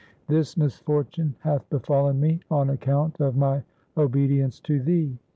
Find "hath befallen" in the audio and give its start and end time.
1.41-2.19